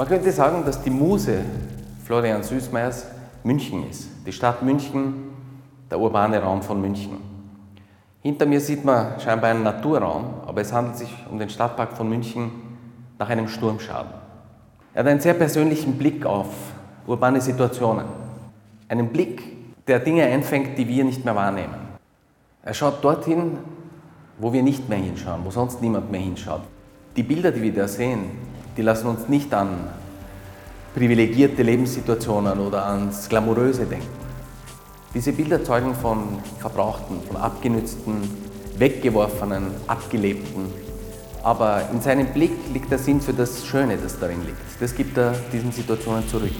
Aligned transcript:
Man 0.00 0.08
könnte 0.08 0.32
sagen, 0.32 0.64
dass 0.64 0.80
die 0.80 0.88
Muse 0.88 1.42
Florian 2.06 2.42
Süßmeyers 2.42 3.04
München 3.44 3.86
ist. 3.86 4.08
Die 4.24 4.32
Stadt 4.32 4.62
München, 4.62 5.24
der 5.90 6.00
urbane 6.00 6.40
Raum 6.42 6.62
von 6.62 6.80
München. 6.80 7.18
Hinter 8.22 8.46
mir 8.46 8.62
sieht 8.62 8.82
man 8.82 9.20
scheinbar 9.20 9.50
einen 9.50 9.62
Naturraum, 9.62 10.24
aber 10.46 10.62
es 10.62 10.72
handelt 10.72 10.96
sich 10.96 11.14
um 11.30 11.38
den 11.38 11.50
Stadtpark 11.50 11.98
von 11.98 12.08
München 12.08 12.50
nach 13.18 13.28
einem 13.28 13.46
Sturmschaden. 13.46 14.10
Er 14.94 15.00
hat 15.00 15.10
einen 15.10 15.20
sehr 15.20 15.34
persönlichen 15.34 15.98
Blick 15.98 16.24
auf 16.24 16.46
urbane 17.06 17.42
Situationen. 17.42 18.06
Einen 18.88 19.08
Blick, 19.08 19.42
der 19.86 19.98
Dinge 19.98 20.24
einfängt, 20.24 20.78
die 20.78 20.88
wir 20.88 21.04
nicht 21.04 21.26
mehr 21.26 21.36
wahrnehmen. 21.36 21.74
Er 22.62 22.72
schaut 22.72 23.04
dorthin, 23.04 23.58
wo 24.38 24.50
wir 24.50 24.62
nicht 24.62 24.88
mehr 24.88 24.96
hinschauen, 24.96 25.42
wo 25.44 25.50
sonst 25.50 25.82
niemand 25.82 26.10
mehr 26.10 26.22
hinschaut. 26.22 26.62
Die 27.16 27.22
Bilder, 27.22 27.52
die 27.52 27.60
wir 27.60 27.74
da 27.74 27.86
sehen, 27.86 28.30
die 28.76 28.82
lassen 28.82 29.08
uns 29.08 29.28
nicht 29.28 29.52
an 29.54 29.68
privilegierte 30.94 31.62
Lebenssituationen 31.62 32.58
oder 32.58 32.86
ans 32.86 33.28
Glamouröse 33.28 33.86
denken. 33.86 34.08
Diese 35.14 35.32
Bilder 35.32 35.62
zeugen 35.64 35.94
von 35.94 36.38
verbrauchten, 36.58 37.20
von 37.26 37.36
abgenützten, 37.36 38.30
weggeworfenen, 38.76 39.66
abgelebten. 39.86 40.66
Aber 41.42 41.88
in 41.92 42.00
seinem 42.00 42.26
Blick 42.26 42.52
liegt 42.72 42.90
der 42.90 42.98
Sinn 42.98 43.20
für 43.20 43.32
das 43.32 43.66
Schöne, 43.66 43.96
das 43.96 44.18
darin 44.18 44.44
liegt. 44.44 44.58
Das 44.80 44.94
gibt 44.94 45.16
er 45.16 45.34
diesen 45.52 45.72
Situationen 45.72 46.28
zurück. 46.28 46.52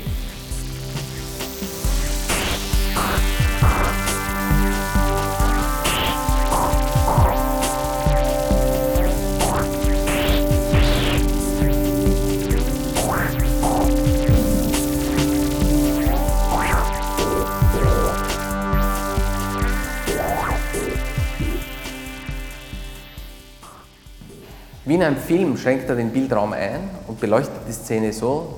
Wie 24.85 24.95
in 24.95 25.03
einem 25.03 25.17
Film 25.17 25.57
schränkt 25.59 25.91
er 25.91 25.97
den 25.97 26.11
Bildraum 26.11 26.55
ein 26.55 26.81
und 27.07 27.21
beleuchtet 27.21 27.61
die 27.69 27.73
Szene 27.73 28.13
so, 28.13 28.55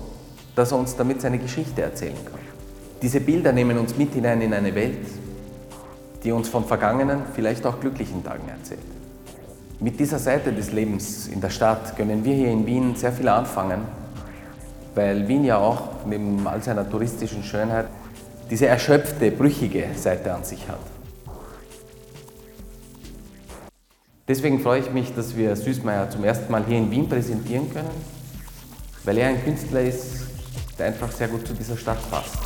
dass 0.54 0.70
er 0.70 0.78
uns 0.78 0.94
damit 0.94 1.20
seine 1.20 1.38
Geschichte 1.38 1.82
erzählen 1.82 2.16
kann. 2.24 2.40
Diese 3.00 3.20
Bilder 3.20 3.52
nehmen 3.52 3.76
uns 3.78 3.96
mit 3.96 4.14
hinein 4.14 4.40
in 4.40 4.54
eine 4.54 4.72
Welt, 4.74 5.04
die 6.22 6.30
uns 6.30 6.48
von 6.48 6.64
vergangenen, 6.64 7.22
vielleicht 7.34 7.66
auch 7.66 7.80
glücklichen 7.80 8.22
Tagen 8.22 8.48
erzählt. 8.48 8.80
Mit 9.80 9.98
dieser 9.98 10.20
Seite 10.20 10.52
des 10.52 10.70
Lebens 10.70 11.26
in 11.26 11.40
der 11.40 11.50
Stadt 11.50 11.96
können 11.96 12.24
wir 12.24 12.34
hier 12.34 12.50
in 12.52 12.64
Wien 12.66 12.94
sehr 12.94 13.10
viel 13.12 13.26
anfangen, 13.26 13.80
weil 14.94 15.26
Wien 15.26 15.44
ja 15.44 15.58
auch 15.58 15.88
neben 16.06 16.46
all 16.46 16.62
seiner 16.62 16.88
touristischen 16.88 17.42
Schönheit 17.42 17.86
diese 18.48 18.66
erschöpfte, 18.66 19.32
brüchige 19.32 19.86
Seite 19.96 20.32
an 20.32 20.44
sich 20.44 20.68
hat. 20.68 20.78
Deswegen 24.32 24.60
freue 24.60 24.80
ich 24.80 24.90
mich, 24.90 25.14
dass 25.14 25.36
wir 25.36 25.54
Süßmeier 25.54 26.08
zum 26.08 26.24
ersten 26.24 26.50
Mal 26.50 26.64
hier 26.64 26.78
in 26.78 26.90
Wien 26.90 27.06
präsentieren 27.06 27.70
können, 27.70 27.90
weil 29.04 29.18
er 29.18 29.28
ein 29.28 29.44
Künstler 29.44 29.82
ist, 29.82 30.22
der 30.78 30.86
einfach 30.86 31.12
sehr 31.12 31.28
gut 31.28 31.46
zu 31.46 31.52
dieser 31.52 31.76
Stadt 31.76 31.98
passt. 32.10 32.38